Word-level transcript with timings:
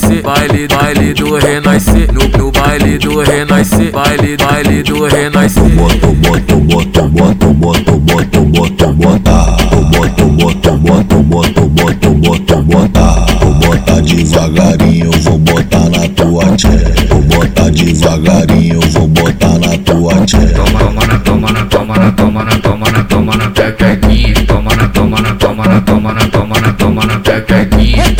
renascer, 0.00 0.22
baile, 0.22 0.68
baile 0.68 1.14
do 1.14 1.36
renascer, 1.36 2.12
no, 2.12 2.38
no 2.38 2.50
baile 2.50 2.98
do 2.98 3.22
renascer, 3.22 3.90
baile, 3.92 4.36
baile 4.36 4.82
do 4.82 5.06
renascer. 5.06 5.62
Bota, 5.70 6.06
bota, 6.06 6.56
bota, 6.56 7.06
bota, 7.08 7.52
bota, 7.52 7.92
bota, 7.92 8.40
bota, 8.40 8.92
bota, 8.92 9.44
bota, 9.82 10.24
bota, 10.26 10.76
bota, 10.76 11.16
bota, 11.16 11.62
bota, 11.62 12.10
bota, 12.10 12.56
bota, 12.62 13.26
bota 13.60 14.02
devagarinho, 14.02 15.10
vou 15.22 15.38
botar 15.38 15.88
na 15.90 16.08
tua 16.08 16.56
tchê, 16.56 16.68
vou 17.08 17.20
botar 17.22 17.70
devagarinho, 17.70 18.80
vou 18.92 19.08
botar 19.08 19.58
na 19.58 19.76
tua 19.78 20.14
tchê. 20.24 20.38
Toma 20.54 21.06
na, 21.06 21.18
toma 21.18 21.52
na, 21.52 21.64
toma 21.66 21.96
na, 21.96 22.12
toma 22.12 22.44
na, 22.44 22.58
toma 22.58 22.90
na, 22.90 23.04
toma 23.04 23.36
na, 23.36 23.50
pepequinha, 23.50 24.34
toma 24.46 24.74
na, 24.74 24.88
toma 24.88 25.20
na, 25.20 25.34
toma 25.34 25.66
na, 25.66 25.80
toma 25.80 26.12
na, 26.14 26.28
toma 26.28 26.60
na, 26.60 26.72
toma 26.72 27.06
na, 27.06 27.18
pepequinha. 27.18 28.19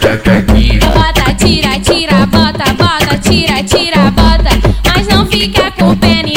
Bota, 0.00 1.34
tira, 1.34 1.78
tira, 1.80 2.26
bota, 2.26 2.72
bota, 2.74 3.18
tira, 3.18 3.62
tira, 3.64 4.10
bota. 4.12 4.50
Mas 4.86 5.06
não 5.08 5.26
fica 5.26 5.70
com 5.72 5.96
pena, 5.96 6.28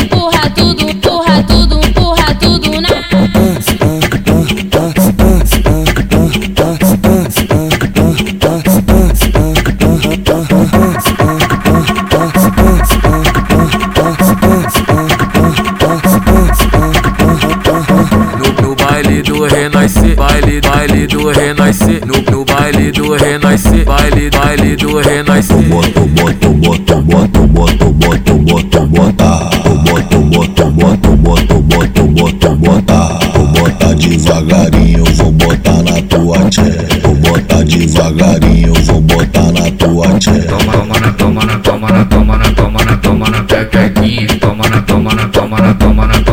renascer, 19.92 20.16
baile, 20.16 20.62
baile 20.62 21.08
do 21.08 21.32
renascer, 21.32 22.02
no, 22.06 22.22
no 22.32 22.46
baile 22.46 22.92
do 22.92 23.16
renascer, 23.16 23.86
baile, 23.86 24.30
baile 24.30 24.76
do 24.76 25.02
renascer. 25.02 25.62
Bota, 25.64 26.00
bota, 26.02 26.50
bota, 26.50 26.96
bota, 27.02 27.40
bota, 27.42 27.86
bota, 27.92 28.34
bota, 28.34 28.86
bota, 28.86 28.86
bota, 28.86 30.20
bota, 30.24 30.70
bota, 30.70 30.70
bota, 30.70 31.56
bota, 31.62 32.04
bota, 32.04 32.56
bota, 32.56 33.20
bota 33.54 33.96
devagarinho, 33.96 35.04
vou 35.16 35.32
botar 35.32 35.84
na 35.84 36.02
tua 36.04 36.50
tchê, 36.50 36.72
vou 37.02 37.16
botar 37.16 37.64
devagarinho, 37.64 38.74
vou 38.86 39.02
botar 39.02 39.52
na 39.52 39.72
tua 39.72 40.20
tchê. 40.20 40.40
Toma, 40.42 40.72
toma 40.72 41.00
na, 41.00 41.14
toma 41.14 41.46
na, 41.46 41.60
toma 41.60 41.90
na, 41.92 42.06
toma 42.06 42.38
na, 42.38 42.52
toma 42.52 42.86
na, 42.86 42.98
toma 42.98 43.30
na 43.30 43.44
pepequinha, 43.44 44.28
toma 44.40 44.70
na, 44.70 44.82
toma 44.82 45.14
na, 45.14 45.28
toma 45.28 45.58
na, 45.60 45.74
toma 45.74 46.08
na 46.08 46.31